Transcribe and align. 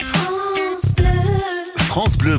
France 0.00 0.94
Bleu. 0.94 1.12
France 1.76 2.16
Bleu. 2.16 2.38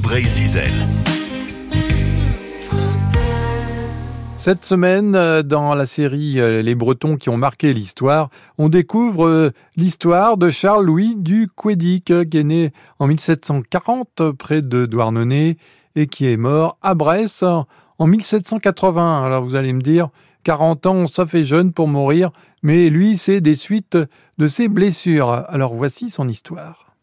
Cette 4.43 4.65
semaine, 4.65 5.15
euh, 5.15 5.41
dans 5.41 5.73
la 5.73 5.85
série 5.85 6.39
euh, 6.41 6.61
Les 6.61 6.75
Bretons 6.75 7.15
qui 7.15 7.29
ont 7.29 7.38
marqué 7.38 7.73
l'histoire, 7.73 8.29
on 8.57 8.67
découvre 8.67 9.25
euh, 9.25 9.51
l'histoire 9.77 10.35
de 10.35 10.49
Charles-Louis 10.49 11.15
du 11.15 11.47
Quédic, 11.55 12.11
qui 12.30 12.38
est 12.38 12.43
né 12.43 12.73
en 13.00 13.07
1740 13.07 14.31
près 14.38 14.61
de 14.61 14.86
Douarnenez 14.86 15.57
et 15.95 16.07
qui 16.07 16.27
est 16.27 16.36
mort 16.36 16.77
à 16.81 16.93
Brest 16.93 17.43
en 17.43 18.07
1780. 18.07 19.23
Alors 19.23 19.43
vous 19.43 19.55
allez 19.55 19.71
me 19.71 19.81
dire, 19.81 20.09
40 20.44 20.86
ans, 20.86 21.07
ça 21.07 21.25
fait 21.25 21.44
jeune 21.44 21.73
pour 21.73 21.88
mourir, 21.88 22.32
mais 22.62 22.89
lui, 22.89 23.18
c'est 23.18 23.41
des 23.41 23.55
suites 23.55 23.98
de 24.38 24.48
ses 24.48 24.68
blessures. 24.68 25.30
Alors 25.48 25.73
voici 25.73 26.09
son 26.09 26.27
histoire. 26.27 26.94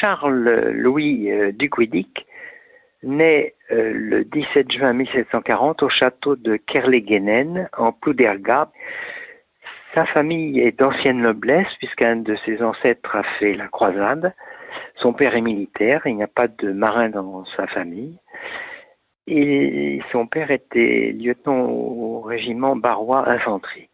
Charles-Louis 0.00 1.30
euh, 1.30 1.52
Duquiddic 1.52 2.26
naît 3.02 3.54
euh, 3.70 3.92
le 3.94 4.24
17 4.24 4.72
juin 4.72 4.92
1740 4.92 5.82
au 5.82 5.88
château 5.88 6.36
de 6.36 6.56
Kerlegenen, 6.56 7.68
en 7.76 7.92
Plouderga. 7.92 8.70
Sa 9.94 10.06
famille 10.06 10.60
est 10.60 10.78
d'ancienne 10.78 11.20
noblesse, 11.20 11.68
puisqu'un 11.78 12.16
de 12.16 12.36
ses 12.46 12.62
ancêtres 12.62 13.14
a 13.14 13.22
fait 13.38 13.54
la 13.54 13.68
croisade. 13.68 14.34
Son 14.96 15.12
père 15.12 15.34
est 15.34 15.42
militaire, 15.42 16.02
il 16.06 16.16
n'y 16.16 16.22
a 16.22 16.28
pas 16.28 16.48
de 16.48 16.72
marin 16.72 17.10
dans 17.10 17.44
sa 17.56 17.66
famille. 17.66 18.18
Son 19.26 20.26
père 20.26 20.50
était 20.50 21.12
lieutenant 21.12 21.66
au 21.66 22.20
régiment 22.20 22.76
barois 22.76 23.28
infanterie. 23.28 23.88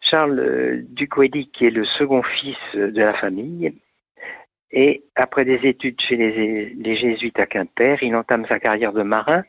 Charles 0.00 0.40
euh, 0.40 0.82
Duquiddic 0.90 1.62
est 1.62 1.70
le 1.70 1.84
second 1.84 2.22
fils 2.22 2.58
de 2.74 3.00
la 3.00 3.14
famille 3.14 3.72
et 4.72 5.04
après 5.16 5.44
des 5.44 5.66
études 5.66 6.00
chez 6.00 6.16
les, 6.16 6.70
les 6.70 6.96
jésuites 6.96 7.38
à 7.38 7.46
Quimper, 7.46 8.02
il 8.02 8.16
entame 8.16 8.46
sa 8.46 8.58
carrière 8.58 8.92
de 8.92 9.02
marin 9.02 9.44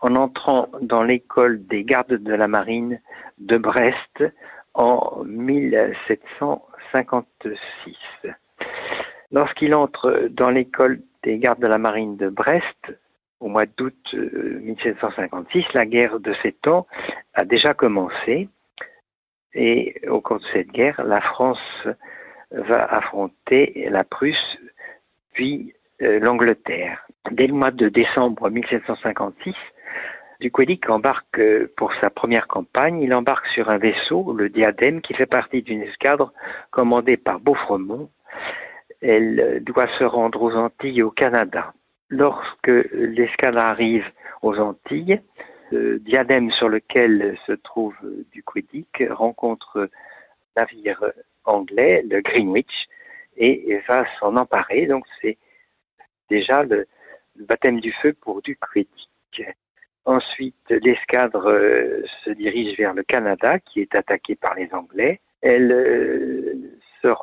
en 0.00 0.16
entrant 0.16 0.68
dans 0.80 1.02
l'école 1.02 1.66
des 1.66 1.84
gardes 1.84 2.14
de 2.14 2.34
la 2.34 2.48
marine 2.48 3.00
de 3.38 3.58
Brest 3.58 4.24
en 4.74 5.24
1756. 5.24 7.96
Lorsqu'il 9.32 9.74
entre 9.74 10.28
dans 10.30 10.50
l'école 10.50 11.00
des 11.24 11.38
gardes 11.38 11.60
de 11.60 11.66
la 11.66 11.78
marine 11.78 12.16
de 12.16 12.28
Brest, 12.28 12.94
au 13.40 13.48
mois 13.48 13.66
d'août 13.66 13.96
euh, 14.14 14.60
1756, 14.62 15.64
la 15.74 15.86
guerre 15.86 16.20
de 16.20 16.34
sept 16.42 16.66
ans 16.66 16.86
a 17.34 17.44
déjà 17.44 17.74
commencé. 17.74 18.48
Et 19.54 20.00
au 20.08 20.20
cours 20.20 20.40
de 20.40 20.44
cette 20.52 20.70
guerre, 20.70 21.02
la 21.04 21.20
France 21.20 21.86
va 22.50 22.84
affronter 22.84 23.88
la 23.90 24.04
Prusse, 24.04 24.58
puis 25.32 25.74
euh, 26.02 26.20
l'Angleterre. 26.20 27.06
Dès 27.30 27.46
le 27.46 27.54
mois 27.54 27.70
de 27.70 27.88
décembre 27.88 28.50
1756, 28.50 29.54
Duquesne 30.40 30.78
embarque 30.88 31.38
euh, 31.40 31.72
pour 31.76 31.92
sa 32.00 32.10
première 32.10 32.46
campagne. 32.46 33.02
Il 33.02 33.12
embarque 33.12 33.46
sur 33.48 33.70
un 33.70 33.78
vaisseau, 33.78 34.32
le 34.32 34.48
Diadème, 34.48 35.00
qui 35.00 35.14
fait 35.14 35.26
partie 35.26 35.62
d'une 35.62 35.82
escadre 35.82 36.32
commandée 36.70 37.16
par 37.16 37.40
Beaufremont. 37.40 38.08
Elle 39.02 39.40
euh, 39.40 39.60
doit 39.60 39.88
se 39.98 40.04
rendre 40.04 40.40
aux 40.40 40.54
Antilles 40.54 41.00
et 41.00 41.02
au 41.02 41.10
Canada. 41.10 41.72
Lorsque 42.10 42.68
l'escadre 42.92 43.58
arrive 43.58 44.06
aux 44.42 44.56
Antilles, 44.56 45.20
le 45.70 45.98
diadème 45.98 46.50
sur 46.52 46.68
lequel 46.68 47.36
se 47.46 47.52
trouve 47.52 47.94
Duquesne 48.32 48.84
rencontre 49.10 49.90
un 50.56 50.60
navire 50.60 51.04
anglais, 51.44 52.02
le 52.08 52.20
Greenwich, 52.22 52.88
et 53.36 53.78
va 53.86 54.06
s'en 54.18 54.36
emparer. 54.36 54.86
Donc 54.86 55.04
c'est 55.20 55.36
déjà 56.30 56.62
le, 56.62 56.86
baptême 57.36 57.80
du 57.80 57.92
feu 57.92 58.14
pour 58.14 58.40
Duquesne. 58.42 58.86
Ensuite, 60.06 60.70
l'escadre 60.70 61.52
se 62.24 62.30
dirige 62.30 62.78
vers 62.78 62.94
le 62.94 63.02
Canada, 63.02 63.58
qui 63.58 63.82
est 63.82 63.94
attaqué 63.94 64.34
par 64.34 64.54
les 64.54 64.72
Anglais. 64.72 65.20
Elles 65.42 65.70
euh, 65.70 67.14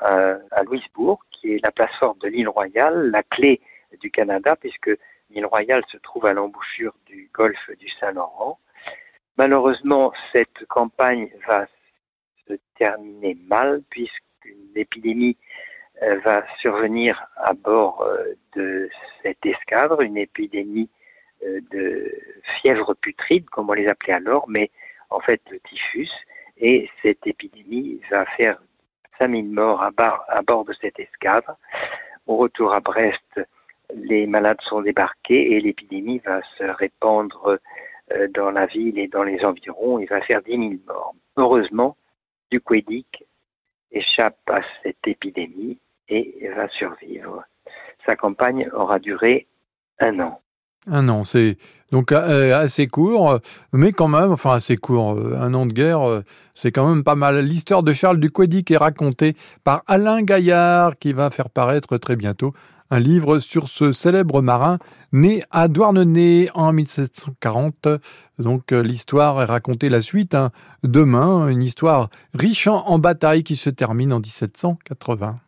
à, 0.00 0.36
à 0.50 0.62
Louisbourg, 0.64 1.24
qui 1.30 1.54
est 1.54 1.64
la 1.64 1.70
place 1.70 1.94
forte 2.00 2.20
de 2.22 2.28
l'île 2.28 2.48
Royale, 2.48 3.10
la 3.10 3.22
clé 3.22 3.60
du 4.00 4.10
Canada, 4.10 4.56
puisque 4.56 4.90
l'île 5.30 5.46
Royale 5.46 5.84
se 5.90 5.96
trouve 5.98 6.26
à 6.26 6.32
l'embouchure 6.32 6.94
du 7.06 7.30
golfe 7.32 7.70
du 7.78 7.88
Saint-Laurent. 8.00 8.58
Malheureusement, 9.36 10.12
cette 10.32 10.64
campagne 10.68 11.30
va 11.46 11.66
se 12.46 12.54
terminer 12.76 13.36
mal, 13.46 13.82
puisqu'une 13.90 14.70
épidémie 14.76 15.36
euh, 16.02 16.18
va 16.20 16.44
survenir 16.60 17.26
à 17.36 17.54
bord 17.54 18.02
euh, 18.02 18.34
de 18.54 18.90
cette 19.22 19.44
escadre, 19.46 20.00
une 20.00 20.18
épidémie 20.18 20.90
euh, 21.44 21.60
de 21.70 22.12
fièvre 22.60 22.94
putride, 22.94 23.48
comme 23.50 23.70
on 23.70 23.74
les 23.74 23.86
appelait 23.86 24.14
alors, 24.14 24.48
mais 24.48 24.70
en 25.10 25.20
fait 25.20 25.40
le 25.50 25.60
typhus. 25.60 26.10
Et 26.56 26.90
cette 27.02 27.26
épidémie 27.26 28.00
va 28.10 28.24
faire 28.26 28.60
5000 29.18 29.50
morts 29.50 29.82
à, 29.82 29.90
bord 30.42 30.64
de 30.64 30.72
cette 30.80 30.98
escadre. 30.98 31.56
Au 32.26 32.36
retour 32.36 32.74
à 32.74 32.80
Brest, 32.80 33.40
les 33.94 34.26
malades 34.26 34.60
sont 34.62 34.82
débarqués 34.82 35.52
et 35.52 35.60
l'épidémie 35.60 36.20
va 36.24 36.40
se 36.58 36.64
répandre 36.64 37.58
euh, 38.12 38.28
dans 38.34 38.50
la 38.50 38.66
ville 38.66 38.98
et 38.98 39.08
dans 39.08 39.22
les 39.22 39.44
environs. 39.44 39.98
Il 39.98 40.06
va 40.06 40.20
faire 40.20 40.42
10 40.42 40.50
000 40.50 40.72
morts. 40.86 41.14
Heureusement, 41.36 41.96
Duquedic 42.50 43.24
échappe 43.92 44.38
à 44.48 44.60
cette 44.82 45.06
épidémie 45.06 45.78
et 46.08 46.48
va 46.54 46.68
survivre. 46.68 47.44
Sa 48.04 48.16
campagne 48.16 48.68
aura 48.72 48.98
duré 48.98 49.46
un 50.00 50.20
an. 50.20 50.40
Un 50.86 51.08
an, 51.08 51.24
c'est 51.24 51.56
donc 51.92 52.12
euh, 52.12 52.54
assez 52.54 52.86
court, 52.86 53.38
mais 53.72 53.92
quand 53.92 54.08
même, 54.08 54.32
enfin 54.32 54.54
assez 54.54 54.76
court, 54.76 55.14
euh, 55.14 55.38
un 55.40 55.54
an 55.54 55.64
de 55.64 55.72
guerre, 55.72 56.02
euh, 56.02 56.22
c'est 56.54 56.72
quand 56.72 56.86
même 56.86 57.02
pas 57.02 57.14
mal. 57.14 57.38
L'histoire 57.38 57.82
de 57.82 57.94
Charles 57.94 58.18
Duquesne 58.18 58.62
est 58.68 58.76
racontée 58.76 59.34
par 59.62 59.82
Alain 59.86 60.22
Gaillard, 60.22 60.98
qui 60.98 61.14
va 61.14 61.30
faire 61.30 61.48
paraître 61.48 61.96
très 61.96 62.16
bientôt 62.16 62.52
un 62.90 62.98
livre 62.98 63.38
sur 63.38 63.68
ce 63.68 63.92
célèbre 63.92 64.42
marin 64.42 64.78
né 65.12 65.44
à 65.50 65.68
Douarnenez 65.68 66.50
en 66.54 66.72
1740. 66.72 67.88
Donc 68.38 68.72
euh, 68.72 68.82
l'histoire 68.82 69.40
est 69.40 69.46
racontée 69.46 69.88
la 69.88 70.00
suite 70.00 70.34
hein, 70.34 70.50
demain, 70.82 71.48
une 71.48 71.62
histoire 71.62 72.10
riche 72.34 72.66
en, 72.66 72.84
en 72.86 72.98
bataille 72.98 73.44
qui 73.44 73.56
se 73.56 73.70
termine 73.70 74.12
en 74.12 74.20
1780. 74.20 75.38